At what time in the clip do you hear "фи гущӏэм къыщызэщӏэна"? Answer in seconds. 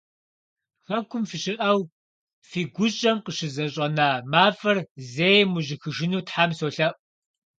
2.49-4.09